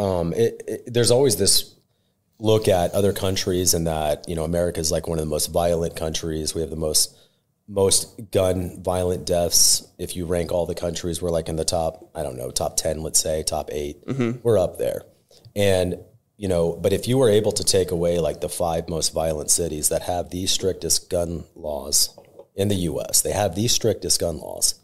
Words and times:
um, 0.00 0.32
it, 0.32 0.62
it, 0.66 0.94
there's 0.94 1.10
always 1.10 1.36
this 1.36 1.74
look 2.38 2.68
at 2.68 2.92
other 2.92 3.12
countries 3.12 3.74
and 3.74 3.86
that 3.86 4.26
you 4.26 4.34
know 4.34 4.44
America 4.44 4.80
is 4.80 4.90
like 4.90 5.06
one 5.06 5.18
of 5.18 5.24
the 5.24 5.30
most 5.30 5.48
violent 5.48 5.94
countries. 5.94 6.54
We 6.54 6.62
have 6.62 6.70
the 6.70 6.76
most 6.76 7.16
most 7.68 8.30
gun 8.32 8.82
violent 8.82 9.26
deaths. 9.26 9.86
If 9.98 10.16
you 10.16 10.24
rank 10.24 10.50
all 10.50 10.66
the 10.66 10.74
countries, 10.74 11.20
we're 11.20 11.30
like 11.30 11.48
in 11.48 11.56
the 11.56 11.64
top. 11.64 12.10
I 12.14 12.22
don't 12.22 12.36
know, 12.36 12.50
top 12.50 12.76
ten, 12.76 13.02
let's 13.02 13.20
say, 13.20 13.42
top 13.42 13.68
8 13.70 13.98
we 14.06 14.30
We're 14.42 14.58
up 14.58 14.78
there, 14.78 15.02
and 15.54 15.98
you 16.38 16.48
know. 16.48 16.72
But 16.72 16.94
if 16.94 17.06
you 17.06 17.18
were 17.18 17.28
able 17.28 17.52
to 17.52 17.64
take 17.64 17.90
away 17.90 18.18
like 18.18 18.40
the 18.40 18.48
five 18.48 18.88
most 18.88 19.12
violent 19.12 19.50
cities 19.50 19.90
that 19.90 20.02
have 20.02 20.30
the 20.30 20.46
strictest 20.46 21.10
gun 21.10 21.44
laws 21.54 22.18
in 22.56 22.68
the 22.68 22.82
U.S., 22.90 23.20
they 23.20 23.32
have 23.32 23.54
the 23.54 23.68
strictest 23.68 24.18
gun 24.18 24.38
laws. 24.38 24.76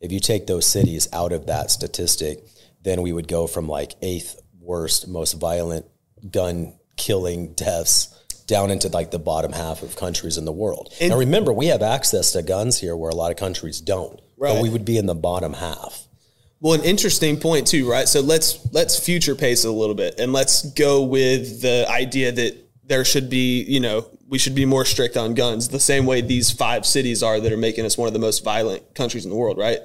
If 0.00 0.12
you 0.12 0.20
take 0.20 0.46
those 0.46 0.64
cities 0.64 1.08
out 1.12 1.32
of 1.32 1.46
that 1.46 1.70
statistic, 1.70 2.42
then 2.82 3.02
we 3.02 3.12
would 3.12 3.28
go 3.28 3.46
from 3.46 3.68
like 3.68 3.94
eighth 4.00 4.40
worst, 4.70 5.08
most 5.08 5.32
violent 5.32 5.84
gun 6.30 6.72
killing 6.96 7.52
deaths 7.54 8.16
down 8.46 8.70
into 8.70 8.88
like 8.88 9.10
the 9.10 9.18
bottom 9.18 9.52
half 9.52 9.82
of 9.82 9.96
countries 9.96 10.38
in 10.38 10.44
the 10.44 10.52
world. 10.52 10.94
And, 11.00 11.10
and 11.10 11.18
remember, 11.18 11.52
we 11.52 11.66
have 11.66 11.82
access 11.82 12.32
to 12.32 12.42
guns 12.42 12.78
here 12.78 12.96
where 12.96 13.10
a 13.10 13.14
lot 13.14 13.32
of 13.32 13.36
countries 13.36 13.80
don't. 13.80 14.20
Right. 14.36 14.54
But 14.54 14.62
we 14.62 14.70
would 14.70 14.84
be 14.84 14.96
in 14.96 15.06
the 15.06 15.14
bottom 15.14 15.54
half. 15.54 16.06
Well, 16.60 16.74
an 16.74 16.84
interesting 16.84 17.40
point 17.40 17.66
too, 17.66 17.90
right? 17.90 18.06
So 18.06 18.20
let's 18.20 18.72
let's 18.72 18.98
future 18.98 19.34
pace 19.34 19.64
a 19.64 19.72
little 19.72 19.94
bit 19.94 20.20
and 20.20 20.32
let's 20.32 20.70
go 20.72 21.02
with 21.02 21.62
the 21.62 21.86
idea 21.88 22.30
that 22.32 22.56
there 22.84 23.04
should 23.04 23.28
be, 23.28 23.62
you 23.62 23.80
know, 23.80 24.06
we 24.28 24.38
should 24.38 24.54
be 24.54 24.66
more 24.66 24.84
strict 24.84 25.16
on 25.16 25.34
guns, 25.34 25.68
the 25.68 25.80
same 25.80 26.06
way 26.06 26.20
these 26.20 26.50
five 26.52 26.86
cities 26.86 27.22
are 27.22 27.40
that 27.40 27.50
are 27.50 27.56
making 27.56 27.84
us 27.84 27.98
one 27.98 28.06
of 28.06 28.12
the 28.12 28.20
most 28.20 28.44
violent 28.44 28.94
countries 28.94 29.24
in 29.24 29.30
the 29.30 29.36
world, 29.36 29.58
right? 29.58 29.80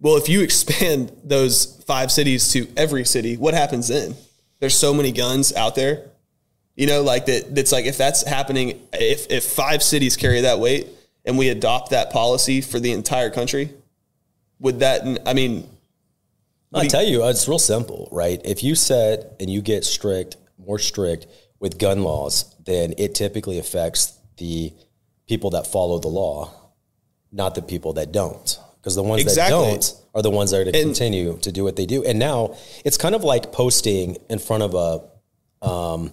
Well, 0.00 0.16
if 0.16 0.28
you 0.28 0.42
expand 0.42 1.12
those 1.24 1.82
five 1.86 2.12
cities 2.12 2.52
to 2.52 2.68
every 2.76 3.04
city, 3.04 3.36
what 3.36 3.54
happens 3.54 3.88
then? 3.88 4.14
There's 4.60 4.76
so 4.76 4.94
many 4.94 5.12
guns 5.12 5.54
out 5.54 5.74
there 5.74 6.10
you 6.76 6.86
know, 6.86 7.02
like 7.02 7.26
that. 7.26 7.54
That's 7.54 7.72
like 7.72 7.86
if 7.86 7.96
that's 7.96 8.22
happening, 8.22 8.80
if 8.92 9.26
if 9.30 9.44
five 9.44 9.82
cities 9.82 10.16
carry 10.16 10.42
that 10.42 10.60
weight 10.60 10.86
and 11.24 11.36
we 11.36 11.48
adopt 11.48 11.90
that 11.90 12.10
policy 12.10 12.60
for 12.60 12.78
the 12.78 12.92
entire 12.92 13.30
country, 13.30 13.70
would 14.60 14.80
that? 14.80 15.22
I 15.26 15.32
mean, 15.32 15.68
I 16.74 16.86
tell 16.86 17.02
you, 17.02 17.26
it's 17.26 17.48
real 17.48 17.58
simple, 17.58 18.08
right? 18.12 18.40
If 18.44 18.62
you 18.62 18.74
set 18.74 19.36
and 19.40 19.48
you 19.48 19.62
get 19.62 19.84
strict, 19.84 20.36
more 20.58 20.78
strict 20.78 21.26
with 21.58 21.78
gun 21.78 22.02
laws, 22.02 22.54
then 22.64 22.92
it 22.98 23.14
typically 23.14 23.58
affects 23.58 24.18
the 24.36 24.72
people 25.26 25.50
that 25.50 25.66
follow 25.66 25.98
the 25.98 26.08
law, 26.08 26.52
not 27.32 27.54
the 27.54 27.62
people 27.62 27.94
that 27.94 28.12
don't. 28.12 28.58
Because 28.86 28.94
the 28.94 29.02
ones 29.02 29.20
exactly. 29.20 29.58
that 29.58 29.70
don't 29.72 29.94
are 30.14 30.22
the 30.22 30.30
ones 30.30 30.52
that 30.52 30.60
are 30.60 30.70
to 30.70 30.78
and, 30.78 30.86
continue 30.86 31.38
to 31.38 31.50
do 31.50 31.64
what 31.64 31.74
they 31.74 31.86
do. 31.86 32.04
And 32.04 32.20
now 32.20 32.54
it's 32.84 32.96
kind 32.96 33.16
of 33.16 33.24
like 33.24 33.50
posting 33.50 34.16
in 34.30 34.38
front 34.38 34.62
of 34.62 34.74
a 34.76 35.66
um, 35.68 36.12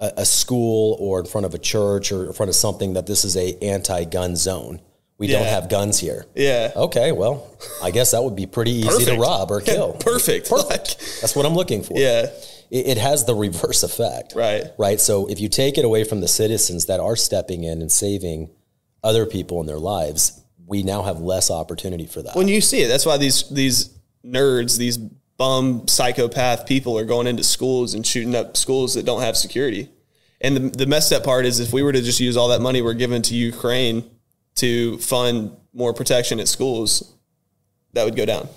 a, 0.00 0.14
a, 0.16 0.24
school 0.24 0.96
or 0.98 1.20
in 1.20 1.26
front 1.26 1.44
of 1.46 1.54
a 1.54 1.58
church 1.58 2.10
or 2.10 2.26
in 2.26 2.32
front 2.32 2.48
of 2.48 2.56
something 2.56 2.94
that 2.94 3.06
this 3.06 3.24
is 3.24 3.36
a 3.36 3.56
anti-gun 3.62 4.34
zone. 4.34 4.80
We 5.18 5.28
yeah. 5.28 5.38
don't 5.38 5.46
have 5.46 5.68
guns 5.68 6.00
here. 6.00 6.26
Yeah. 6.34 6.72
Okay. 6.74 7.12
Well, 7.12 7.48
I 7.80 7.92
guess 7.92 8.10
that 8.10 8.24
would 8.24 8.34
be 8.34 8.48
pretty 8.48 8.72
easy 8.72 9.04
to 9.04 9.16
rob 9.16 9.52
or 9.52 9.60
kill. 9.60 9.92
Perfect. 10.00 10.50
Perfect. 10.50 10.70
Like, 10.98 11.20
That's 11.20 11.36
what 11.36 11.46
I'm 11.46 11.54
looking 11.54 11.84
for. 11.84 11.96
Yeah. 11.96 12.26
It, 12.72 12.88
it, 12.88 12.98
has 12.98 13.24
the 13.24 13.36
reverse 13.36 13.84
effect. 13.84 14.34
Right. 14.34 14.64
Right. 14.76 15.00
So 15.00 15.28
if 15.28 15.38
you 15.38 15.48
take 15.48 15.78
it 15.78 15.84
away 15.84 16.02
from 16.02 16.22
the 16.22 16.28
citizens 16.28 16.86
that 16.86 16.98
are 16.98 17.14
stepping 17.14 17.62
in 17.62 17.80
and 17.80 17.92
saving 17.92 18.50
other 19.04 19.26
people 19.26 19.60
in 19.60 19.68
their 19.68 19.78
lives, 19.78 20.40
we 20.70 20.84
now 20.84 21.02
have 21.02 21.20
less 21.20 21.50
opportunity 21.50 22.06
for 22.06 22.22
that. 22.22 22.36
When 22.36 22.48
you 22.48 22.60
see 22.60 22.80
it, 22.82 22.88
that's 22.88 23.04
why 23.04 23.18
these 23.18 23.50
these 23.50 23.90
nerds, 24.24 24.78
these 24.78 24.96
bum 24.96 25.88
psychopath 25.88 26.64
people 26.66 26.96
are 26.96 27.04
going 27.04 27.26
into 27.26 27.42
schools 27.42 27.92
and 27.92 28.06
shooting 28.06 28.36
up 28.36 28.56
schools 28.56 28.94
that 28.94 29.04
don't 29.04 29.20
have 29.20 29.36
security. 29.36 29.88
And 30.40 30.56
the, 30.56 30.60
the 30.60 30.86
messed 30.86 31.12
up 31.12 31.24
part 31.24 31.44
is 31.44 31.58
if 31.58 31.72
we 31.72 31.82
were 31.82 31.92
to 31.92 32.00
just 32.00 32.20
use 32.20 32.36
all 32.36 32.48
that 32.48 32.60
money 32.60 32.80
we're 32.82 32.94
given 32.94 33.20
to 33.22 33.34
Ukraine 33.34 34.08
to 34.56 34.96
fund 34.98 35.56
more 35.74 35.92
protection 35.92 36.38
at 36.40 36.46
schools, 36.48 37.14
that 37.92 38.04
would 38.04 38.16
go 38.16 38.24
down. 38.24 38.48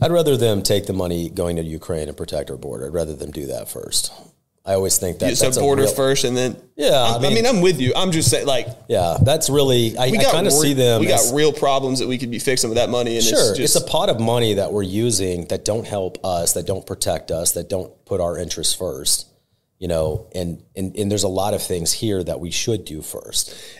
I'd 0.00 0.12
rather 0.12 0.36
them 0.36 0.62
take 0.62 0.86
the 0.86 0.94
money 0.94 1.28
going 1.28 1.56
to 1.56 1.62
Ukraine 1.62 2.08
and 2.08 2.16
protect 2.16 2.50
our 2.50 2.56
border. 2.56 2.86
I'd 2.86 2.94
rather 2.94 3.14
them 3.14 3.32
do 3.32 3.46
that 3.46 3.68
first. 3.68 4.10
I 4.64 4.74
always 4.74 4.98
think 4.98 5.20
that 5.20 5.36
so 5.36 5.50
border 5.58 5.84
real, 5.84 5.94
first, 5.94 6.24
and 6.24 6.36
then 6.36 6.54
yeah. 6.76 7.14
I 7.16 7.18
mean, 7.18 7.32
I 7.32 7.34
mean, 7.34 7.46
I'm 7.46 7.60
with 7.62 7.80
you. 7.80 7.92
I'm 7.96 8.12
just 8.12 8.30
saying, 8.30 8.46
like, 8.46 8.66
yeah, 8.88 9.16
that's 9.22 9.48
really. 9.48 9.96
I, 9.96 10.04
I 10.04 10.24
kind 10.24 10.46
of 10.46 10.52
see 10.52 10.74
them. 10.74 11.00
We 11.00 11.10
as, 11.10 11.30
got 11.30 11.36
real 11.36 11.52
problems 11.52 11.98
that 12.00 12.08
we 12.08 12.18
could 12.18 12.30
be 12.30 12.38
fixing 12.38 12.68
with 12.68 12.76
that 12.76 12.90
money, 12.90 13.16
and 13.16 13.24
sure, 13.24 13.38
it's, 13.38 13.58
just, 13.58 13.76
it's 13.76 13.86
a 13.86 13.90
pot 13.90 14.10
of 14.10 14.20
money 14.20 14.54
that 14.54 14.70
we're 14.70 14.82
using 14.82 15.46
that 15.46 15.64
don't 15.64 15.86
help 15.86 16.22
us, 16.24 16.52
that 16.52 16.66
don't 16.66 16.86
protect 16.86 17.30
us, 17.30 17.52
that 17.52 17.70
don't 17.70 17.92
put 18.04 18.20
our 18.20 18.36
interests 18.36 18.74
first. 18.74 19.28
You 19.78 19.88
know, 19.88 20.28
and 20.34 20.62
and 20.76 20.94
and 20.94 21.10
there's 21.10 21.22
a 21.22 21.28
lot 21.28 21.54
of 21.54 21.62
things 21.62 21.90
here 21.90 22.22
that 22.22 22.38
we 22.38 22.50
should 22.50 22.84
do 22.84 23.00
first. 23.00 23.54